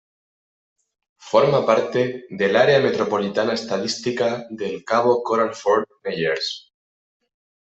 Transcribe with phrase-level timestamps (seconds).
[1.29, 6.73] Forma parte del Área Metropolitana Estadística de Cabo Coral-Fort Myers.